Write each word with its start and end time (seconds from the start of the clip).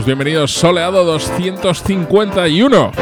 amigos? 0.00 0.06
Bienvenidos 0.06 0.52
Soleado 0.52 1.04
251. 1.04 2.92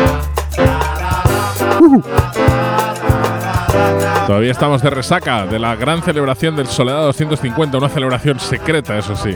Todavía 4.27 4.51
estamos 4.51 4.83
de 4.83 4.91
resaca 4.91 5.47
de 5.47 5.59
la 5.59 5.77
gran 5.77 6.03
celebración 6.03 6.57
del 6.57 6.67
Soleado 6.67 7.07
250, 7.07 7.79
una 7.79 7.89
celebración 7.89 8.39
secreta, 8.41 8.99
eso 8.99 9.17
sí. 9.17 9.31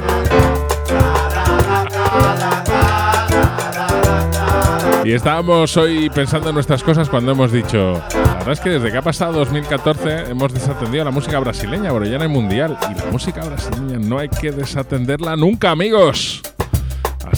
Y 5.05 5.13
estábamos 5.13 5.77
hoy 5.77 6.11
pensando 6.11 6.51
en 6.51 6.55
nuestras 6.55 6.83
cosas 6.83 7.09
cuando 7.09 7.33
hemos 7.33 7.51
dicho, 7.51 8.01
la 8.15 8.35
verdad 8.35 8.53
es 8.53 8.61
que 8.61 8.71
desde 8.71 8.93
que 8.93 8.99
ha 8.99 9.03
pasado 9.03 9.33
2014 9.33 10.31
hemos 10.31 10.53
desatendido 10.55 11.05
la 11.05 11.11
música 11.11 11.39
brasileña, 11.41 11.93
pero 11.93 12.05
ya 12.05 12.19
no 12.19 12.25
hay 12.25 12.31
mundial. 12.31 12.79
Y 12.91 12.95
la 12.99 13.07
música 13.07 13.45
brasileña 13.45 13.99
no 13.99 14.19
hay 14.19 14.29
que 14.29 14.53
desatenderla 14.53 15.37
nunca, 15.37 15.71
amigos. 15.71 16.43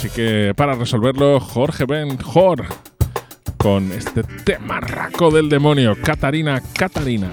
Así 0.04 0.14
que 0.14 0.52
para 0.54 0.74
resolverlo, 0.74 1.40
Jorge 1.40 1.86
Ben 1.86 2.18
Jor 2.18 2.66
con 3.56 3.90
este 3.90 4.22
temarraco 4.22 5.30
del 5.30 5.48
demonio, 5.48 5.96
Catarina, 5.98 6.60
Catarina. 6.76 7.32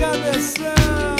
Cabeção. 0.00 1.13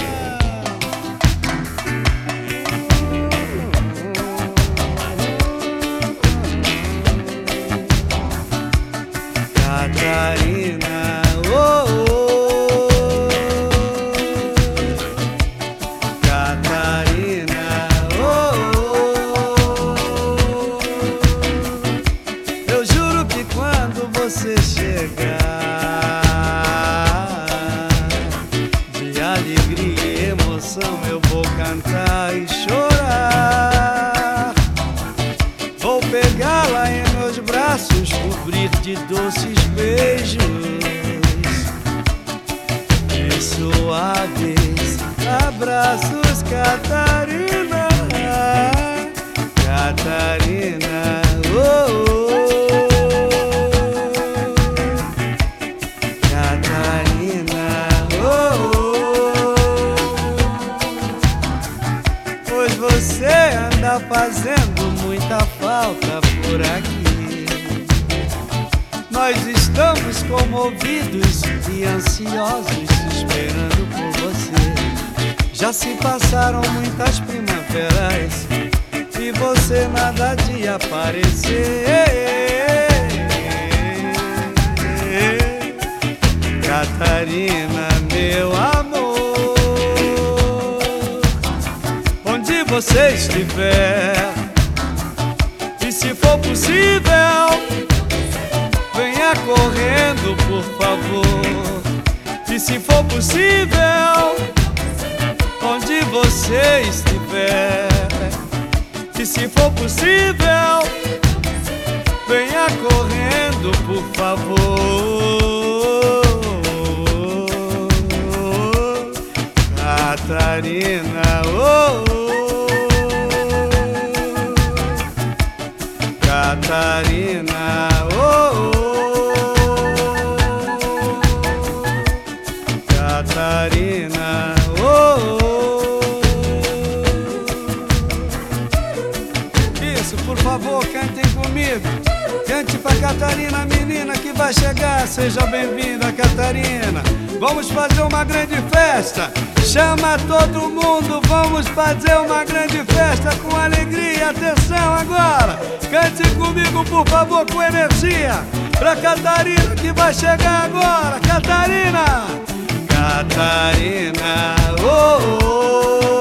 Comigo. 141.81 142.44
Cante 142.46 142.79
pra 142.79 142.94
Catarina, 142.96 143.64
menina 143.67 144.14
que 144.14 144.32
vai 144.32 144.52
chegar. 144.52 145.06
Seja 145.06 145.46
bem-vinda, 145.46 146.12
Catarina. 146.12 147.02
Vamos 147.40 147.70
fazer 147.70 148.02
uma 148.02 148.25
grande 148.25 148.56
festa. 148.73 149.32
Chama 149.64 150.19
todo 150.29 150.69
mundo, 150.69 151.20
vamos 151.26 151.67
fazer 151.69 152.17
uma 152.19 152.44
grande 152.44 152.84
festa 152.84 153.34
com 153.37 153.56
alegria. 153.56 154.31
Atenção 154.31 154.94
agora. 154.94 155.58
Cante 155.90 156.29
comigo, 156.37 156.84
por 156.84 157.08
favor, 157.08 157.46
com 157.50 157.62
energia. 157.62 158.44
Pra 158.79 158.96
Catarina 158.96 159.75
que 159.76 159.93
vai 159.93 160.12
chegar 160.12 160.64
agora. 160.64 161.20
Catarina! 161.20 162.44
Catarina, 162.88 164.55
oh, 164.81 165.44
oh. 165.44 166.13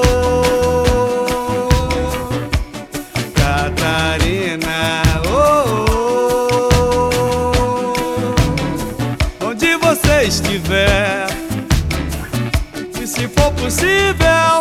Se 13.74 14.14
for 14.14 14.20
possível, 14.20 14.60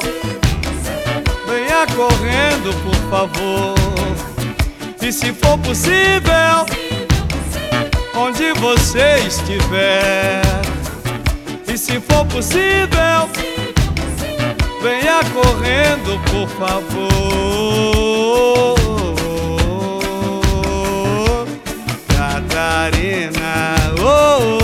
venha 1.48 1.86
correndo, 1.96 2.74
por 2.84 2.96
favor. 3.10 3.76
E 5.02 5.12
se 5.12 5.34
for 5.34 5.58
possível, 5.60 6.66
onde 8.16 8.54
você 8.54 9.20
estiver, 9.28 10.42
e 11.68 11.78
se 11.78 12.00
for 12.00 12.26
possível, 12.26 13.30
venha 14.82 15.20
correndo, 15.34 16.20
por 16.32 16.48
favor. 16.58 17.14
Catarina, 22.08 23.76
oh, 24.00 24.60
oh. 24.60 24.63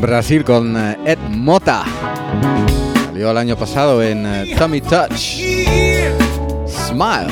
Brasil 0.00 0.44
con 0.44 0.76
eh, 0.76 0.98
Ed 1.04 1.18
Mota. 1.30 1.84
Salió 3.06 3.30
el 3.30 3.36
año 3.36 3.56
pasado 3.56 4.02
en 4.02 4.24
eh, 4.26 4.54
Tommy 4.58 4.80
Touch. 4.80 5.40
Smile. 6.66 7.28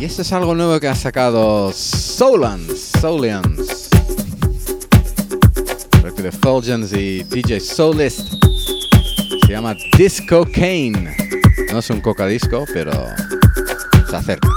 Y 0.00 0.04
este 0.04 0.22
es 0.22 0.32
algo 0.32 0.54
nuevo 0.54 0.78
que 0.80 0.88
ha 0.88 0.94
sacado 0.94 1.72
Solans. 1.72 2.92
Solians. 3.00 3.88
de 6.22 6.32
Fulgens 6.32 6.92
y 6.92 7.22
DJ 7.22 7.60
Soulist. 7.60 8.32
Se 9.46 9.52
llama 9.52 9.76
Disco 9.96 10.44
Cane. 10.52 11.37
No 11.72 11.78
es 11.80 11.90
un 11.90 12.00
cocadisco, 12.00 12.64
pero 12.72 12.92
se 14.08 14.16
acerca. 14.16 14.48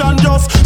nation 0.00 0.16
just 0.16 0.59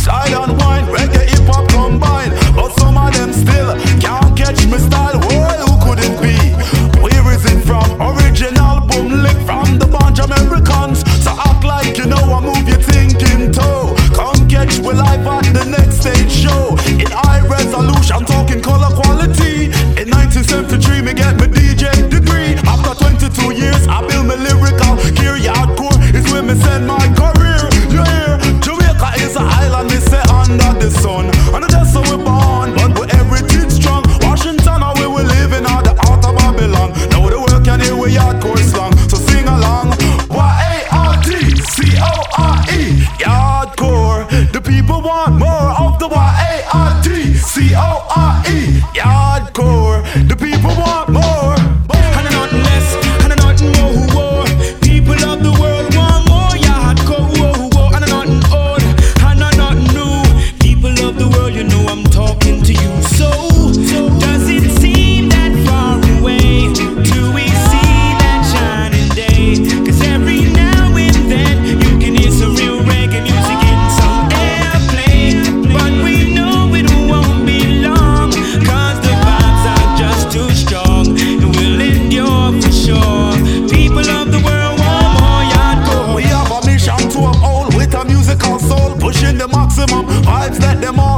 musical 88.34 88.58
soul, 88.58 88.96
pushing 88.96 89.38
the 89.38 89.48
maximum. 89.48 90.06
Vibes 90.24 90.58
that 90.58 90.80
them 90.80 90.98
all 90.98 91.13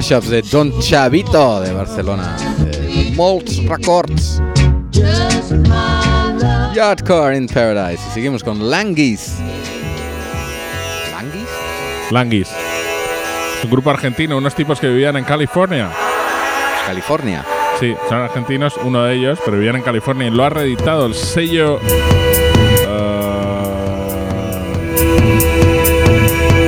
mashups 0.00 0.30
de 0.30 0.40
Don 0.40 0.72
Chavito 0.80 1.60
de 1.60 1.74
Barcelona, 1.74 2.34
de 2.58 3.12
Molts 3.16 3.62
Records, 3.66 4.40
Yardcore 6.74 7.36
in 7.36 7.46
Paradise. 7.46 8.02
Seguimos 8.14 8.42
con 8.42 8.70
Languis. 8.70 9.34
¿Languis? 11.12 11.48
Languis. 12.10 12.48
Un 13.62 13.70
grupo 13.70 13.90
argentino, 13.90 14.38
unos 14.38 14.54
tipos 14.54 14.80
que 14.80 14.88
vivían 14.88 15.18
en 15.18 15.24
California. 15.24 15.90
California. 16.86 17.44
Sí, 17.78 17.94
son 18.08 18.20
argentinos, 18.20 18.78
uno 18.82 19.04
de 19.04 19.16
ellos, 19.16 19.38
pero 19.44 19.58
vivían 19.58 19.76
en 19.76 19.82
California 19.82 20.28
y 20.28 20.30
lo 20.30 20.44
ha 20.44 20.48
reeditado 20.48 21.04
el 21.04 21.14
sello. 21.14 21.78
Eh, 22.88 23.60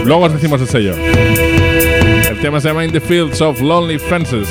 luego 0.04 0.24
os 0.24 0.34
decimos 0.34 0.60
el 0.60 0.68
sello 0.68 1.51
tema 2.42 2.60
se 2.60 2.68
llama 2.68 2.84
In 2.84 2.90
the 2.90 3.00
Fields 3.00 3.40
of 3.40 3.60
Lonely 3.60 4.00
Fences. 4.00 4.48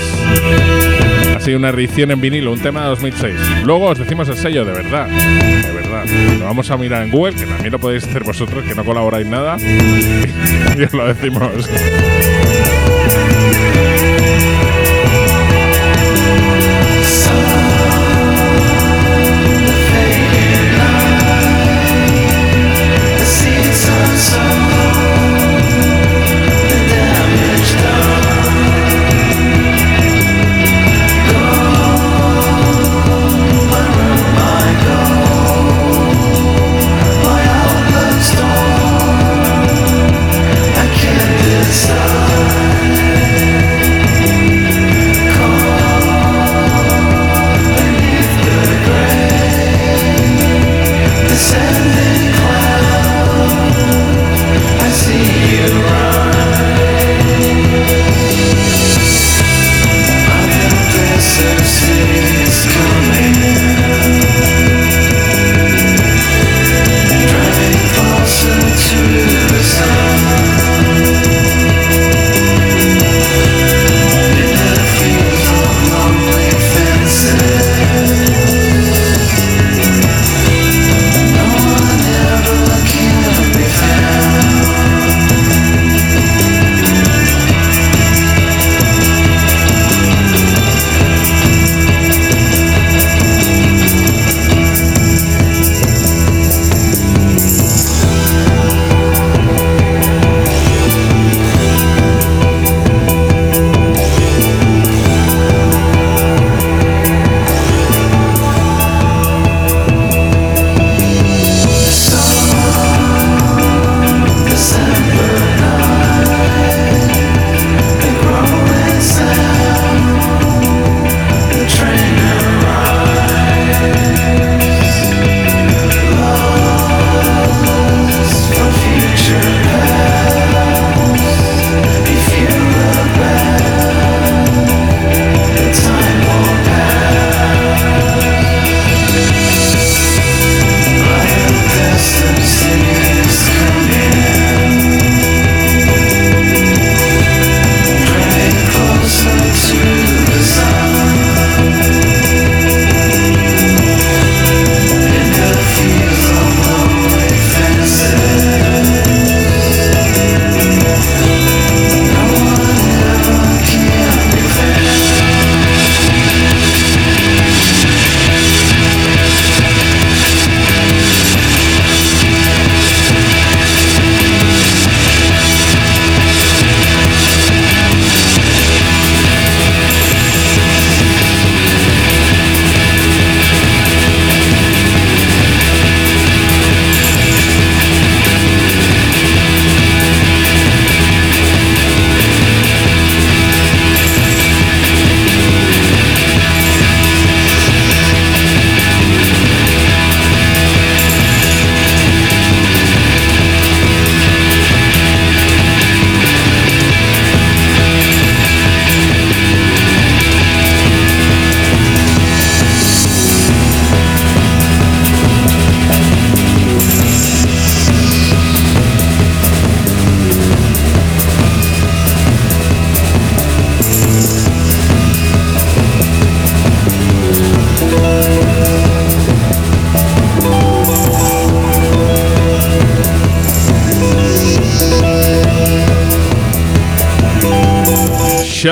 Así 1.36 1.54
una 1.54 1.70
edición 1.72 2.10
en 2.12 2.22
vinilo, 2.22 2.54
un 2.54 2.60
tema 2.60 2.84
de 2.84 2.88
2006. 2.88 3.36
Luego 3.66 3.88
os 3.88 4.00
decimos 4.00 4.30
el 4.30 4.38
sello, 4.38 4.64
de 4.64 4.72
verdad. 4.72 5.08
De 5.08 5.72
verdad. 5.74 6.06
Lo 6.40 6.46
vamos 6.46 6.72
a 6.72 6.78
mirar 6.78 7.04
en 7.04 7.12
Google, 7.12 7.36
que 7.36 7.46
también 7.46 7.74
lo 7.74 7.80
podéis 7.80 8.06
hacer 8.06 8.24
vosotros, 8.24 8.64
que 8.64 8.76
no 8.76 8.86
colaboráis 8.86 9.28
nada. 9.28 9.58
y 10.78 10.84
os 10.84 10.94
lo 10.94 11.14
decimos. 11.14 11.70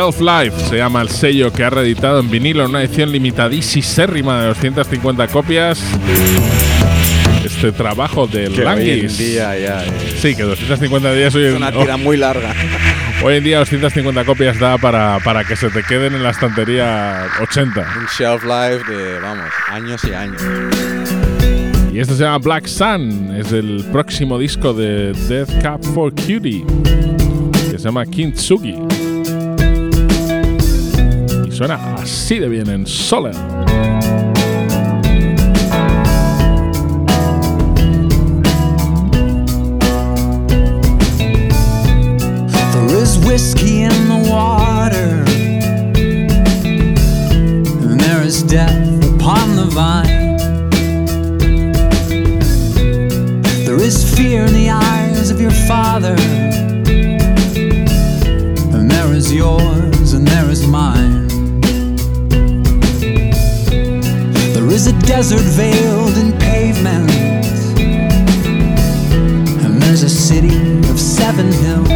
Shelf 0.09 0.21
Life 0.21 0.69
se 0.69 0.77
llama 0.77 1.03
el 1.03 1.09
sello 1.09 1.53
que 1.53 1.63
ha 1.63 1.69
reeditado 1.69 2.19
en 2.19 2.31
vinilo 2.31 2.63
en 2.63 2.71
una 2.71 2.81
edición 2.81 3.11
limitadísima 3.11 4.41
de 4.41 4.47
250 4.47 5.27
copias. 5.27 5.79
Este 7.45 7.71
trabajo 7.71 8.25
de 8.25 8.45
Que 8.45 8.47
hoy 8.49 8.57
en 8.57 8.65
Languis. 8.65 9.17
día 9.19 9.57
ya 9.59 9.85
es 9.85 10.19
Sí, 10.19 10.35
que 10.35 10.41
250 10.43 11.13
días 11.13 11.35
hoy 11.35 11.43
es 11.45 11.53
una 11.55 11.71
tira 11.71 11.95
muy 11.97 12.17
larga. 12.17 12.55
hoy 13.23 13.35
en 13.35 13.43
día 13.43 13.59
250 13.59 14.25
copias 14.25 14.57
da 14.59 14.79
para, 14.79 15.19
para 15.23 15.43
que 15.43 15.55
se 15.55 15.69
te 15.69 15.83
queden 15.83 16.15
en 16.15 16.23
la 16.23 16.31
estantería 16.31 17.27
80. 17.41 17.79
Un 17.99 18.05
shelf 18.17 18.43
life 18.43 18.91
de, 18.91 19.19
vamos, 19.19 19.45
años 19.71 20.01
y 20.05 20.13
años. 20.13 20.41
Y 21.93 21.99
esto 21.99 22.15
se 22.15 22.23
llama 22.23 22.39
Black 22.39 22.65
Sun, 22.65 23.35
es 23.37 23.51
el 23.51 23.85
próximo 23.91 24.39
disco 24.39 24.73
de 24.73 25.13
Death 25.27 25.61
Cab 25.61 25.83
for 25.93 26.11
Cutie, 26.15 26.63
que 27.71 27.77
se 27.77 27.83
llama 27.83 28.05
Kintsugi. 28.07 28.75
Suena 31.59 31.95
así 31.95 32.39
de 32.39 32.47
bien 32.47 32.69
en 32.69 32.85
Soler. 32.87 33.33
There 42.71 42.95
is 42.95 43.17
whiskey 43.27 43.81
in 43.81 44.07
the 44.07 44.29
water, 44.31 45.25
and 47.83 47.99
there 47.99 48.21
is 48.21 48.41
death 48.41 48.71
upon 49.15 49.57
the 49.57 49.65
vine. 49.65 50.37
There 53.65 53.81
is 53.81 54.15
fear 54.15 54.45
in 54.45 54.53
the 54.53 54.69
eyes 54.69 55.29
of 55.29 55.41
your 55.41 55.51
father, 55.67 56.15
and 58.73 58.89
there 58.89 59.11
is 59.11 59.33
yours, 59.33 60.13
and 60.13 60.25
there 60.25 60.49
is 60.49 60.65
mine. 60.65 61.27
Is 64.79 64.87
a 64.87 64.97
desert 64.99 65.41
veiled 65.41 66.17
in 66.17 66.31
pavement, 66.39 67.11
and 69.61 69.81
there's 69.81 70.03
a 70.03 70.09
city 70.09 70.79
of 70.89 70.97
seven 70.97 71.51
hills. 71.51 71.89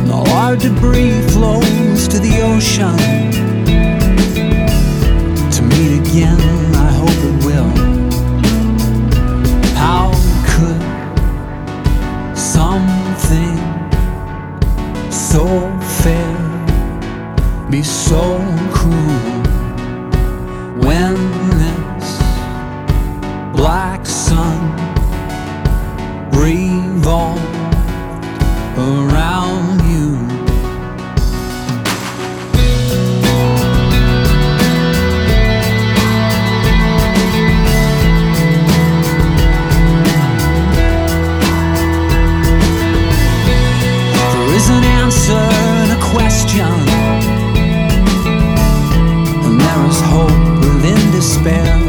And 0.00 0.10
all 0.10 0.28
our 0.30 0.56
debris 0.56 1.20
flows 1.28 2.08
to 2.08 2.18
the 2.18 2.40
ocean. 2.42 2.96
To 5.54 5.62
meet 5.62 6.00
again, 6.00 6.57
despair. 51.44 51.87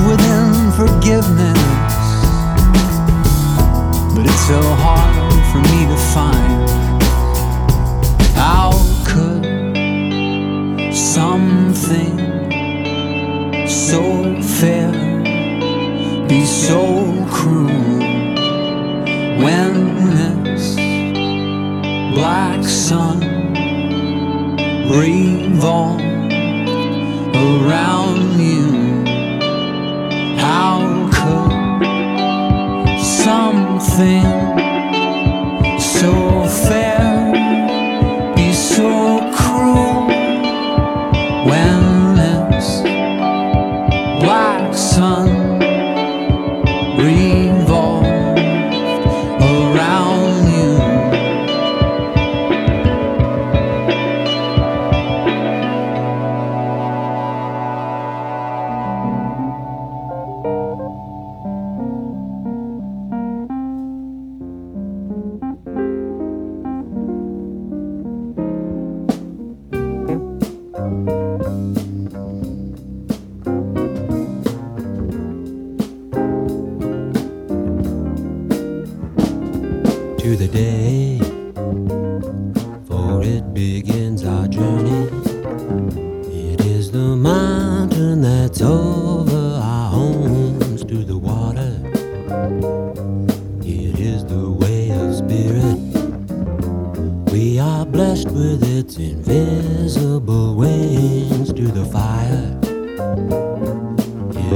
with 0.00 0.25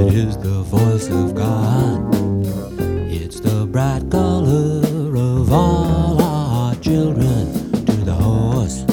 It 0.00 0.14
is 0.14 0.38
the 0.38 0.62
voice 0.62 1.08
of 1.08 1.34
God. 1.34 2.14
It's 3.12 3.38
the 3.38 3.66
bright 3.66 4.10
color 4.10 5.14
of 5.14 5.52
all 5.52 6.22
our 6.22 6.74
children 6.76 7.70
to 7.84 7.92
the 7.92 8.14
horse. 8.14 8.86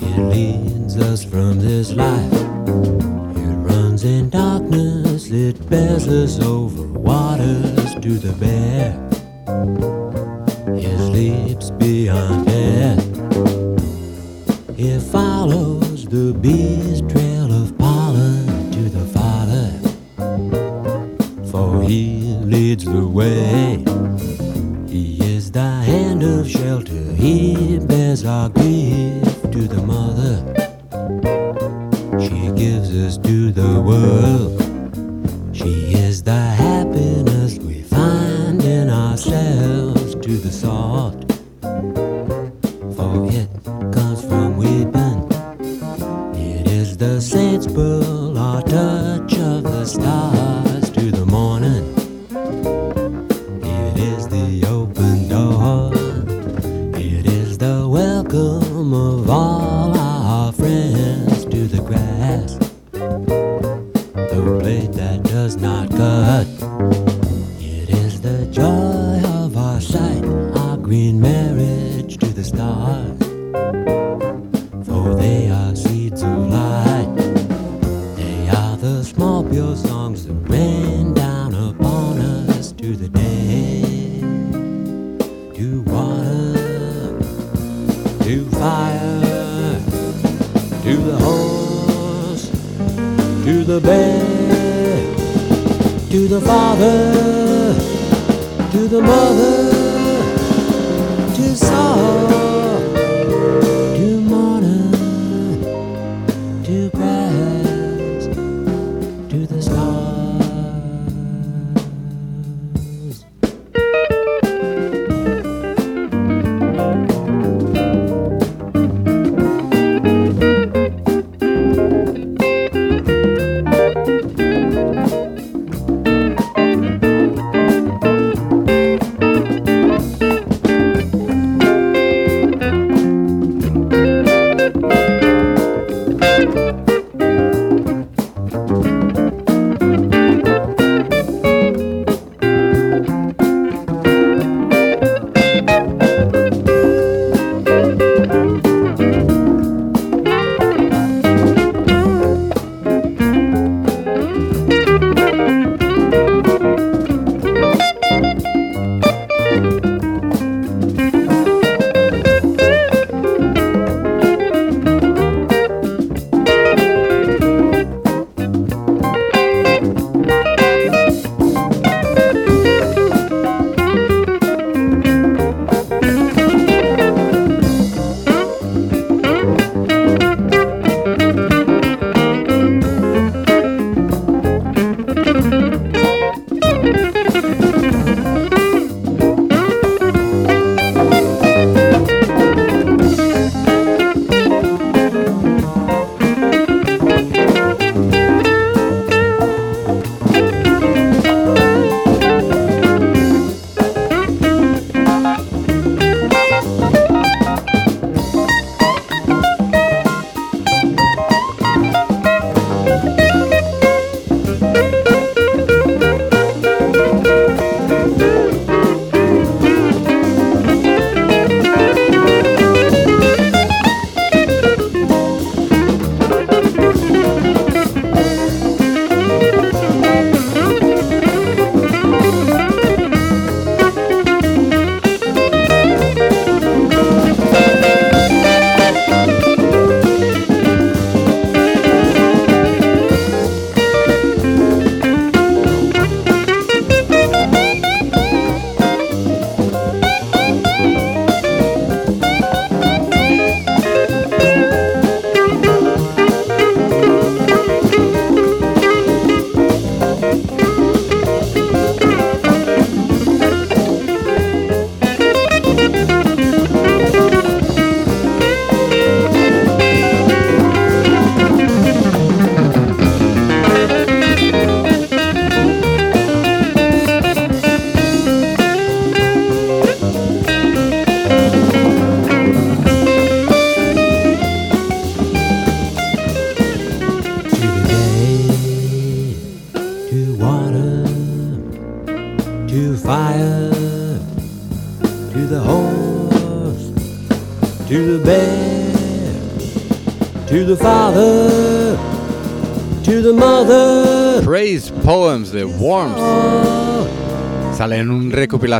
It 0.00 0.18
leads 0.30 0.96
us 0.96 1.24
from 1.24 1.58
this 1.58 1.92
life. 1.92 2.32
It 2.32 3.56
runs 3.68 4.04
in 4.04 4.30
darkness. 4.30 5.28
It 5.28 5.68
bears 5.68 6.06
us 6.06 6.38
over 6.38 6.84
waters 6.86 7.96
to 7.96 8.18
the 8.18 8.32
bear. 8.38 9.01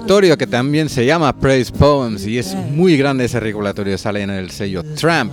Recopilatorio 0.02 0.36
que 0.36 0.46
también 0.48 0.88
se 0.88 1.06
llama 1.06 1.32
Praise 1.32 1.70
Poems 1.70 2.26
y 2.26 2.36
es 2.36 2.54
muy 2.54 2.96
grande 2.96 3.24
ese 3.24 3.38
recopilatorio. 3.38 3.96
Sale 3.96 4.22
en 4.22 4.30
el 4.30 4.50
sello 4.50 4.82
Tramp. 4.82 5.32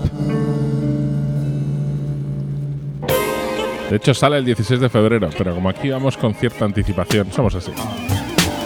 De 3.90 3.96
hecho, 3.96 4.14
sale 4.14 4.38
el 4.38 4.46
16 4.46 4.80
de 4.80 4.90
febrero, 4.90 5.30
pero 5.36 5.56
como 5.56 5.70
aquí 5.70 5.90
vamos 5.90 6.16
con 6.16 6.36
cierta 6.36 6.66
anticipación, 6.66 7.32
somos 7.32 7.56
así. 7.56 7.72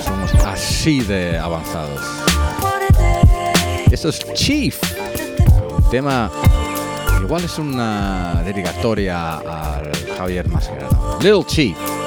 Somos 0.04 0.34
así 0.46 1.00
de 1.02 1.38
avanzados. 1.38 2.02
Eso 3.90 4.10
es 4.10 4.20
Chief. 4.34 4.78
Un 5.78 5.90
tema. 5.90 6.30
Igual 7.22 7.46
es 7.46 7.58
una 7.58 8.44
dedicatoria 8.44 9.38
al 9.38 9.92
Javier 10.18 10.50
Mascherano. 10.50 11.18
Little 11.22 11.46
Chief. 11.46 12.03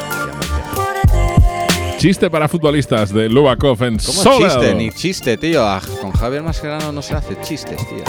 Chiste 1.98 2.30
para 2.30 2.46
futbolistas 2.48 3.12
de 3.12 3.28
Lubakov 3.28 3.82
en 3.85 3.96
¿Cómo 3.98 4.22
Soler. 4.22 4.50
chiste? 4.50 4.74
Ni 4.74 4.90
chiste, 4.90 5.37
tío. 5.37 5.66
Ah, 5.66 5.80
Con 6.00 6.12
Javier 6.12 6.42
Mascherano 6.42 6.92
no 6.92 7.00
se 7.02 7.14
hace 7.14 7.37
chistes, 7.40 7.78
tío. 7.88 8.04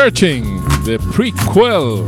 Searching, 0.00 0.44
the 0.84 0.96
prequel 1.12 2.06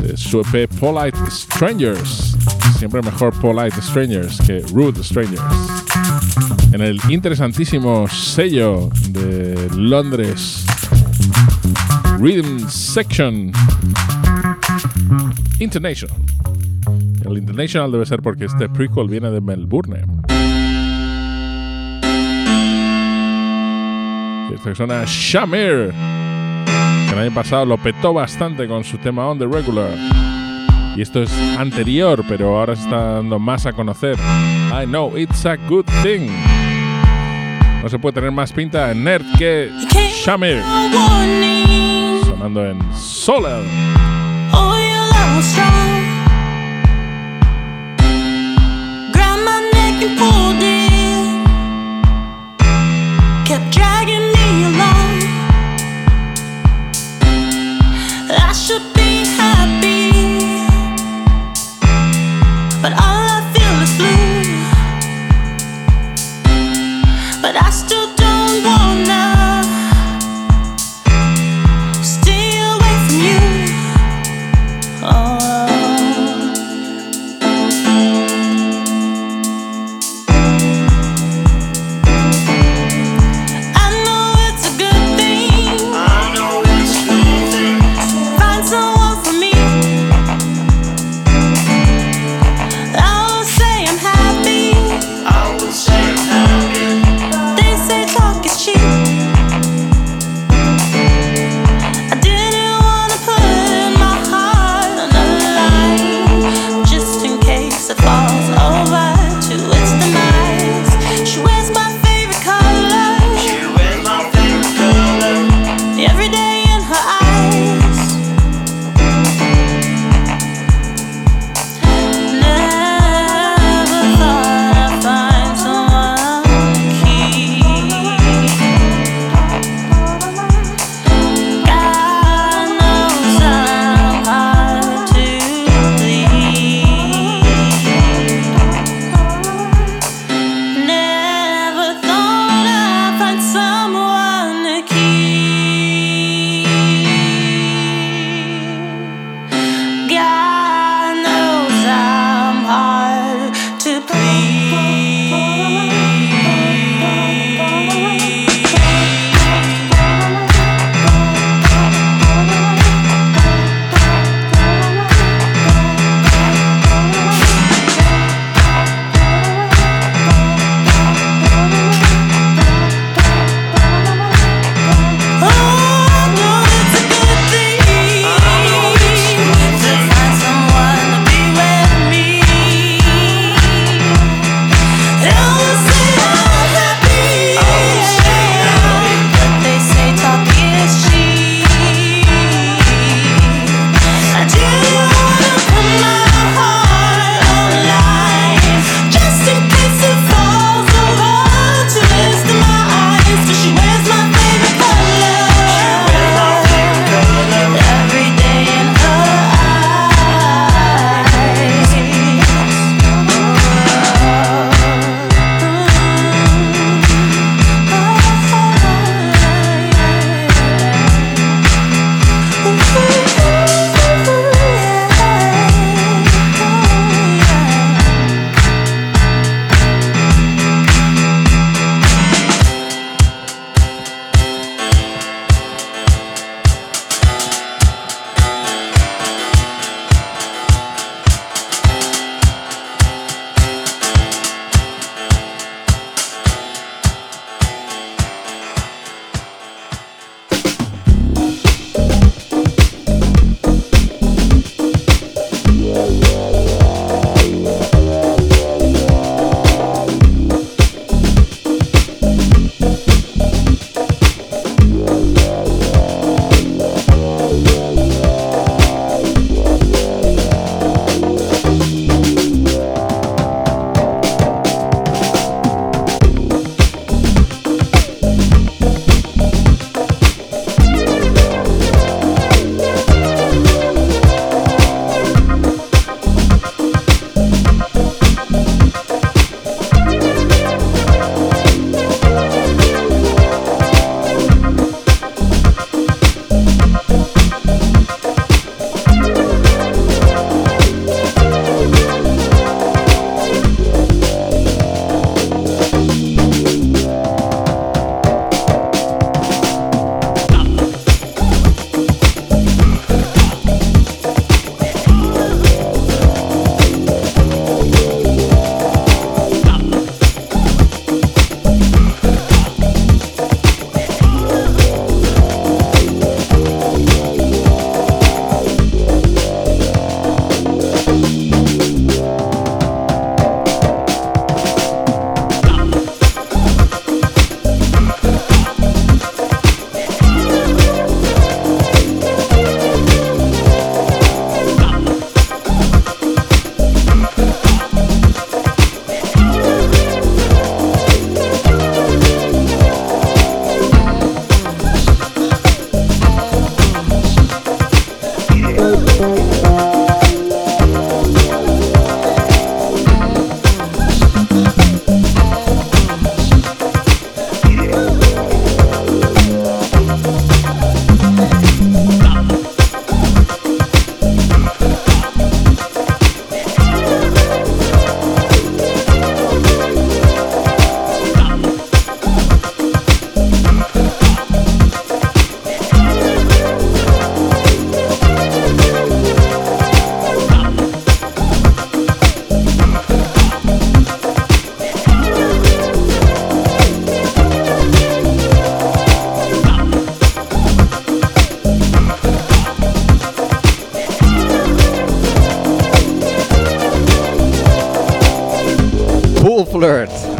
de 0.00 0.16
su 0.16 0.38
EP 0.42 0.68
Polite 0.78 1.18
Strangers. 1.28 2.36
Siempre 2.78 3.02
mejor 3.02 3.32
Polite 3.40 3.82
Strangers 3.82 4.38
que 4.46 4.60
Rude 4.72 5.02
Strangers. 5.02 5.42
En 6.70 6.82
el 6.82 7.00
interesantísimo 7.08 8.06
sello 8.06 8.90
de 9.08 9.68
Londres 9.74 10.64
Rhythm 12.20 12.60
Section 12.68 13.50
International. 15.58 16.16
El 17.26 17.38
International 17.38 17.90
debe 17.90 18.06
ser 18.06 18.22
porque 18.22 18.44
este 18.44 18.68
prequel 18.68 19.08
viene 19.08 19.32
de 19.32 19.40
Melbourne. 19.40 20.17
Y 24.50 24.54
Esta 24.54 24.64
persona 24.64 25.04
Shamir, 25.06 25.92
que 27.06 27.12
el 27.12 27.18
año 27.18 27.34
pasado 27.34 27.66
lo 27.66 27.76
petó 27.76 28.14
bastante 28.14 28.66
con 28.66 28.82
su 28.84 28.98
tema 28.98 29.26
On 29.26 29.38
the 29.38 29.46
Regular. 29.46 29.90
Y 30.96 31.02
esto 31.02 31.22
es 31.22 31.32
anterior, 31.58 32.24
pero 32.26 32.58
ahora 32.58 32.74
se 32.74 32.82
está 32.82 33.14
dando 33.14 33.38
más 33.38 33.66
a 33.66 33.72
conocer. 33.72 34.16
I 34.72 34.86
know 34.86 35.16
it's 35.16 35.44
a 35.46 35.56
good 35.68 35.84
thing. 36.02 36.30
No 37.82 37.88
se 37.88 37.98
puede 37.98 38.14
tener 38.14 38.32
más 38.32 38.52
pinta 38.52 38.90
en 38.90 39.04
nerd 39.04 39.24
que 39.38 39.70
Shamir, 40.24 40.62
sonando 42.24 42.66
en 42.66 42.78
Solar. 42.94 43.62
Oh. 44.52 44.74
Grabbed 49.12 49.44
my 49.44 49.70
neck 49.72 50.02
and 50.02 50.18
pulled 50.18 50.77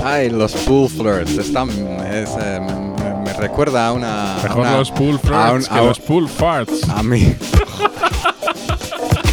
Ay, 0.04 0.30
los 0.30 0.52
pool 0.52 0.88
flirts. 0.88 1.36
Eh, 2.40 2.60
me, 3.24 3.32
recuerda 3.34 3.86
a 3.86 3.92
una. 3.92 4.36
Mejor 4.42 4.66
a 4.66 4.78
los 4.78 4.90
pool 4.90 5.16
flirts 5.20 5.70
a 5.70 5.80
un, 5.80 5.94
pool 5.94 6.28
mí. 7.04 7.36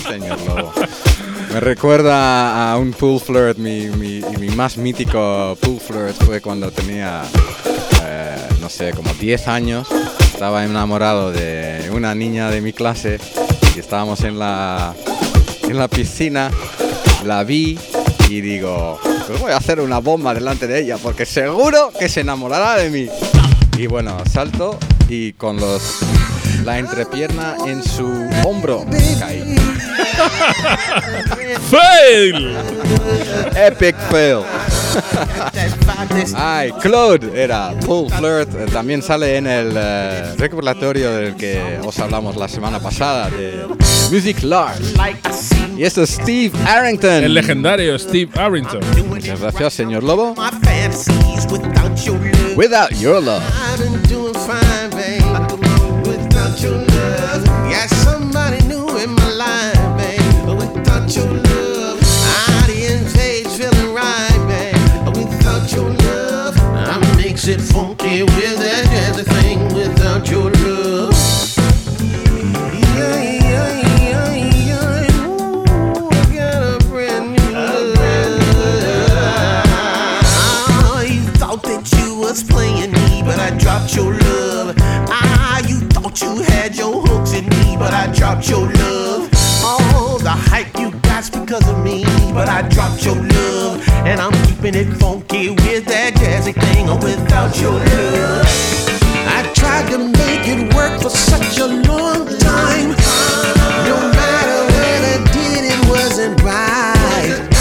Señor 0.08 0.40
Lobo. 0.46 0.72
Me 1.52 1.60
recuerda 1.60 2.72
a 2.72 2.78
un 2.78 2.92
pool 2.94 3.20
flirt. 3.20 3.58
Mi, 3.58 3.90
más 4.56 4.78
mítico 4.78 5.58
pool 5.60 5.80
flirt 5.80 6.24
fue 6.24 6.40
cuando 6.40 6.70
tenía, 6.70 7.24
eh, 8.04 8.38
no 8.62 8.70
sé, 8.70 8.92
como 8.94 9.12
10 9.12 9.48
años. 9.48 9.88
Estaba 10.20 10.66
enamorado 10.66 11.32
de 11.32 11.90
una 11.92 12.14
niña 12.14 12.52
de 12.52 12.62
mi 12.62 12.74
clase 12.74 13.18
y 13.76 13.80
estábamos 13.80 14.24
en 14.24 14.38
la, 14.38 14.94
en 15.64 15.80
la 15.80 15.88
piscina. 15.88 16.52
La 17.24 17.44
vi 17.44 17.80
y 18.30 18.42
digo, 18.42 19.00
pues 19.28 19.40
voy 19.40 19.52
a 19.52 19.58
hacer 19.58 19.80
una 19.80 20.00
bomba 20.00 20.34
delante 20.34 20.68
de 20.68 20.80
ella 20.82 20.98
porque 21.02 21.26
seguro 21.26 21.92
que 21.98 22.10
se 22.10 22.22
enamorará 22.22 22.76
de 22.76 22.90
mí. 22.90 23.08
Y 23.78 23.88
bueno, 23.88 24.18
salto 24.32 24.80
y 25.10 25.34
con 25.34 25.58
los 25.58 26.00
la 26.64 26.80
entrepierna 26.80 27.56
en 27.68 27.84
su 27.84 28.08
hombro 28.44 28.86
caí. 29.20 29.56
¡Fail! 31.70 32.56
Epic 33.56 33.96
fail. 34.10 34.44
Ay, 36.36 36.72
Claude 36.82 37.32
era 37.42 37.74
Paul 37.86 38.10
Flirt. 38.12 38.54
Eh, 38.56 38.66
también 38.72 39.02
sale 39.02 39.38
en 39.38 39.48
el 39.48 39.74
eh, 39.76 40.34
del 40.38 41.36
que 41.36 41.80
os 41.84 41.98
hablamos 42.00 42.36
la 42.36 42.48
semana 42.48 42.80
pasada 42.80 43.30
de 43.30 43.66
Music 44.12 44.44
Large. 44.44 44.94
Y 45.78 45.84
esto 45.84 46.04
es 46.04 46.12
Steve 46.12 46.52
Arrington. 46.66 47.24
El 47.24 47.34
legendario 47.34 47.98
Steve 48.00 48.30
Arrington. 48.36 48.82
Muchas 49.10 49.40
gracias, 49.42 49.74
señor 49.74 50.04
Lobo. 50.04 50.36
Without 52.56 52.92
your 52.92 53.22
love. 53.22 53.44
dropped 88.36 88.50
your 88.50 88.68
love. 88.84 89.30
All 89.64 90.18
the 90.18 90.30
hype 90.30 90.78
you 90.78 90.92
got's 91.02 91.30
because 91.30 91.68
of 91.70 91.84
me, 91.84 92.04
but 92.34 92.50
I 92.50 92.68
dropped 92.68 93.06
your 93.06 93.16
love. 93.16 93.88
And 94.06 94.20
I'm 94.20 94.34
keeping 94.46 94.76
it 94.76 94.94
funky 94.98 95.52
with 95.52 95.86
that 95.86 96.14
jazzy 96.16 96.54
thing 96.54 96.90
or 96.90 96.98
without 96.98 97.60
your 97.62 97.72
love. 97.72 98.46
I 99.28 99.52
tried 99.54 99.90
to 99.92 99.98
make 100.00 100.48
it 100.48 100.74
work 100.76 101.02
for 101.02 101.10
such 101.10 101.60
a 101.60 101.68
long 101.68 102.28
time. 102.40 102.90
No 103.88 103.98
matter 104.20 104.60
what 104.74 105.02
I 105.14 105.32
did, 105.32 105.64
it 105.72 105.90
wasn't 105.90 106.42
right. 106.44 107.55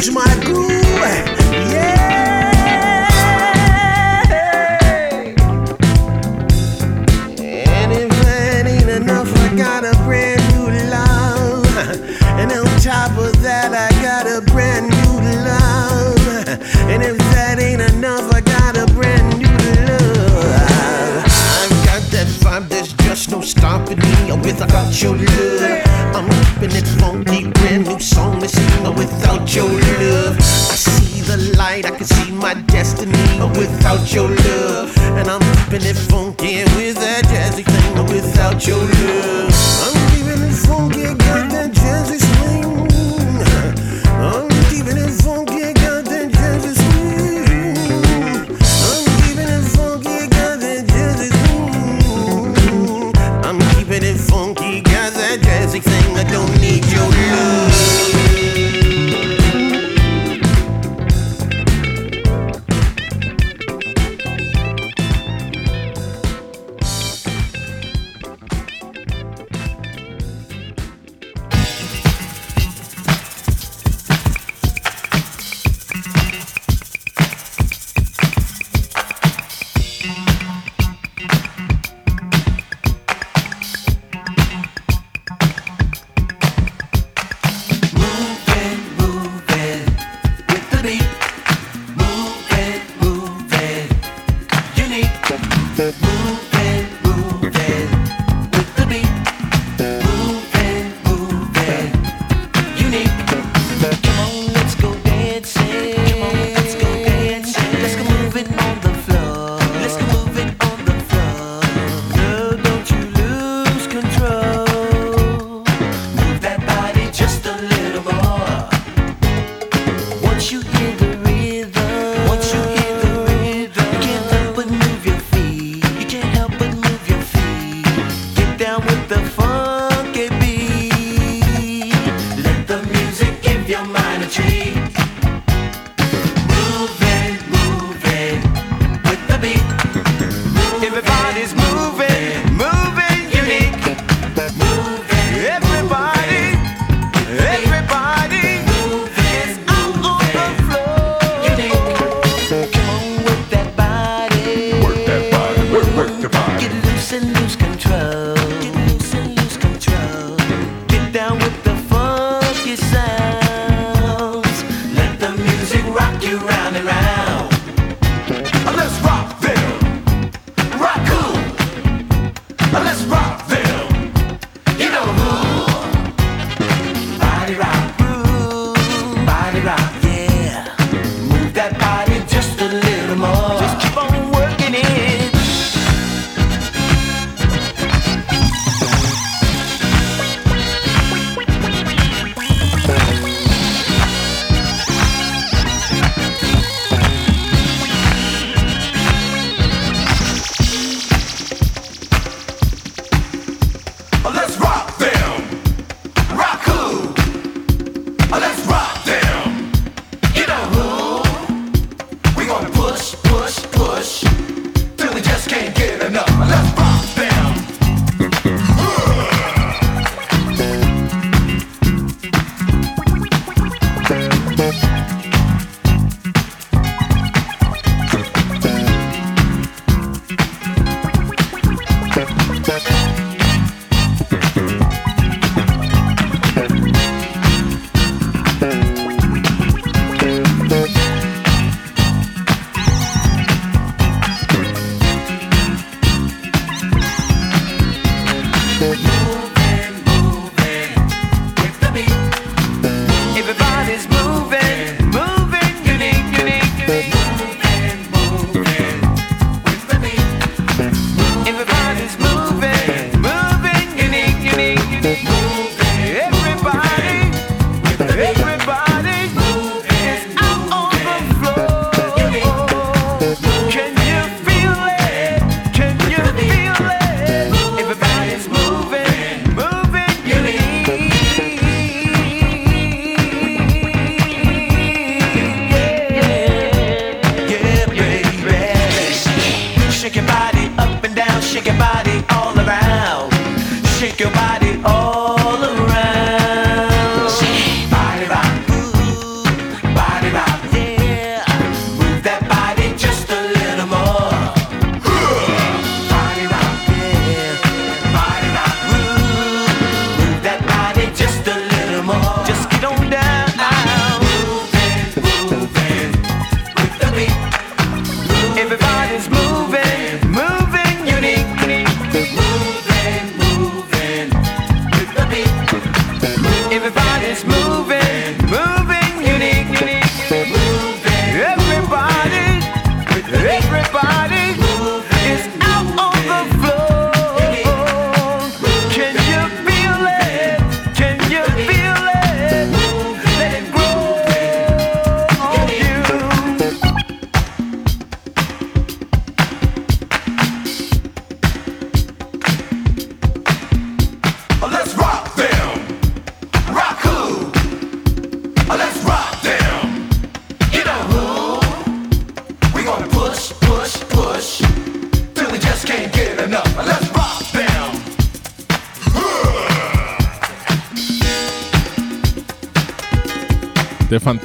change 0.00 0.14
my 0.14 0.44
groove. 0.44 0.87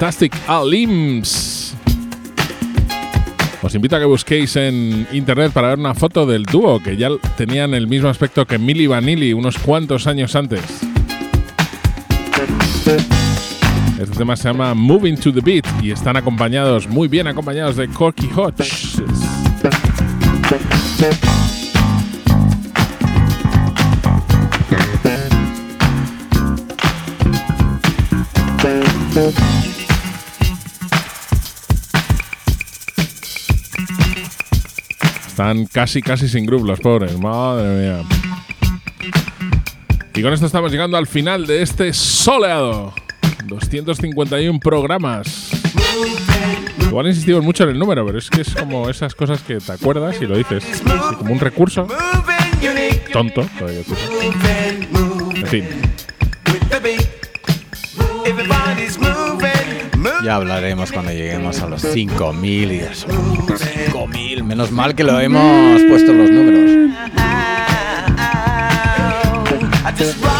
Fantastic 0.03 0.35
Alims. 0.49 1.73
Os 3.61 3.73
invito 3.73 3.95
a 3.95 3.99
que 3.99 4.05
busquéis 4.05 4.53
en 4.57 5.07
internet 5.13 5.53
para 5.53 5.69
ver 5.69 5.79
una 5.79 5.93
foto 5.95 6.25
del 6.25 6.43
dúo 6.43 6.83
que 6.83 6.97
ya 6.97 7.07
tenían 7.37 7.73
el 7.73 7.87
mismo 7.87 8.09
aspecto 8.09 8.45
que 8.45 8.59
Milli 8.59 8.85
Vanilli 8.85 9.31
unos 9.31 9.57
cuantos 9.57 10.05
años 10.05 10.35
antes. 10.35 10.59
Este 13.97 14.17
tema 14.17 14.35
se 14.35 14.49
llama 14.49 14.73
Moving 14.73 15.15
to 15.15 15.31
the 15.31 15.39
Beat 15.39 15.65
y 15.81 15.91
están 15.91 16.17
acompañados, 16.17 16.85
muy 16.89 17.07
bien 17.07 17.27
acompañados 17.27 17.77
de 17.77 17.87
Corky 17.87 18.29
Hodge. 18.35 18.67
Están 35.33 35.65
casi, 35.65 36.03
casi 36.03 36.29
sin 36.29 36.45
groove 36.45 36.63
los 36.63 36.79
pobres, 36.79 37.17
madre 37.17 37.67
mía. 37.67 38.03
Y 40.13 40.21
con 40.21 40.31
esto 40.31 40.45
estamos 40.45 40.71
llegando 40.71 40.95
al 40.95 41.07
final 41.07 41.47
de 41.47 41.63
este 41.63 41.91
soleado. 41.91 42.93
251 43.45 44.59
programas. 44.59 45.49
Igual 46.81 47.07
insistimos 47.07 47.43
mucho 47.43 47.63
en 47.63 47.71
el 47.71 47.79
número, 47.79 48.05
pero 48.05 48.19
es 48.19 48.29
que 48.29 48.41
es 48.41 48.53
como 48.53 48.87
esas 48.91 49.15
cosas 49.15 49.41
que 49.41 49.57
te 49.57 49.71
acuerdas 49.71 50.21
y 50.21 50.27
lo 50.27 50.37
dices. 50.37 50.63
así 50.85 51.15
como 51.15 51.33
un 51.33 51.39
recurso. 51.39 51.87
Tonto, 53.11 53.43
todavía. 53.57 53.81
En 55.33 55.47
fin. 55.47 55.92
Ya 60.23 60.35
hablaremos 60.35 60.91
cuando 60.91 61.11
lleguemos 61.11 61.61
a 61.61 61.67
los 61.67 61.81
5000 61.81 62.71
y 62.71 62.79
eso. 62.79 63.07
5000. 63.09 64.43
Menos 64.43 64.71
mal 64.71 64.95
que 64.95 65.03
lo 65.03 65.19
hemos 65.19 65.81
puesto 65.89 66.11
en 66.11 66.17
los 66.17 66.29
números. 66.29 66.71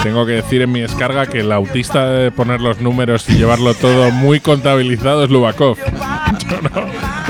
Tengo 0.04 0.26
que 0.26 0.34
decir 0.34 0.62
en 0.62 0.72
mi 0.72 0.82
descarga 0.82 1.26
que 1.28 1.40
el 1.42 1.52
autista 1.52 2.10
de 2.10 2.32
poner 2.32 2.60
los 2.62 2.80
números 2.82 3.30
y 3.30 3.34
llevarlo 3.36 3.74
todo 3.74 4.12
muy 4.12 4.40
contabilizado 4.40 5.24
es 5.24 5.30
Lubakov. 5.30 5.78
Yo 6.50 6.62
no. 6.62 6.70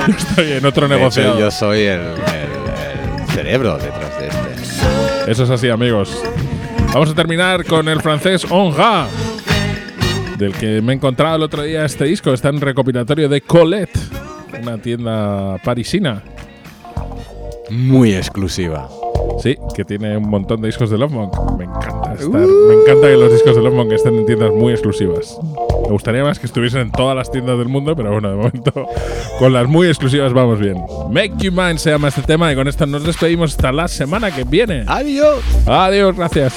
Yo 0.08 0.14
estoy 0.18 0.52
en 0.54 0.66
otro 0.66 0.88
negocio. 0.88 1.38
yo 1.40 1.50
soy 1.52 1.82
el, 1.84 2.02
el- 2.02 3.22
el 3.22 3.28
cerebro 3.34 3.78
detrás 3.78 4.20
de 4.20 4.28
este. 4.28 5.32
Eso 5.32 5.44
es 5.46 5.50
así, 5.50 5.70
amigos. 5.70 6.22
Vamos 6.94 7.10
a 7.10 7.16
terminar 7.16 7.64
con 7.66 7.88
el 7.88 8.02
francés 8.02 8.46
Onga, 8.50 9.08
del 10.38 10.54
que 10.54 10.82
me 10.82 10.94
he 10.94 10.96
encontrado 10.96 11.36
el 11.36 11.44
otro 11.44 11.64
día 11.64 11.86
este 11.86 12.06
disco. 12.06 12.34
Está 12.34 12.50
en 12.50 12.62
recopilatorio 12.62 13.30
de 13.30 13.42
Colette, 13.42 13.98
una 14.62 14.78
tienda 14.78 15.58
parisina. 15.64 16.24
Muy 17.70 18.14
exclusiva. 18.14 18.90
Sí, 19.42 19.58
que 19.76 19.84
tiene 19.84 20.18
un 20.18 20.30
montón 20.30 20.62
de 20.62 20.68
discos 20.68 20.90
de 20.90 20.98
Love 20.98 21.12
Monk. 21.12 21.58
Me 21.58 21.66
encanta 21.66 22.14
estar. 22.14 22.30
Me 22.30 22.74
encanta 22.74 23.08
que 23.08 23.18
los 23.18 23.32
discos 23.32 23.56
de 23.56 23.62
Love 23.62 23.74
Monk 23.74 23.92
estén 23.92 24.16
en 24.16 24.26
tiendas 24.26 24.52
muy 24.54 24.74
exclusivas. 24.74 25.38
Me 25.84 25.90
gustaría 25.90 26.24
más 26.24 26.40
que 26.40 26.46
estuviesen 26.46 26.82
en 26.82 26.92
todas 26.92 27.16
las 27.16 27.32
tiendas 27.32 27.58
del 27.58 27.68
mundo, 27.68 27.96
pero 27.96 28.12
bueno, 28.12 28.30
de 28.30 28.36
momento 28.36 28.72
con 29.40 29.54
las 29.54 29.68
muy 29.68 29.88
exclusivas 29.88 30.34
vamos 30.34 30.60
bien. 30.60 30.78
Make 31.10 31.34
You 31.40 31.52
Mine 31.52 31.78
se 31.78 31.92
llama 31.92 32.10
este 32.10 32.22
tema 32.22 32.52
y 32.52 32.56
con 32.56 32.68
esto 32.68 32.86
nos 32.86 33.04
despedimos 33.04 33.52
hasta 33.52 33.72
la 33.72 33.88
semana 33.88 34.32
que 34.32 34.44
viene. 34.44 34.84
Adiós. 34.88 35.44
Adiós, 35.66 36.16
gracias. 36.16 36.54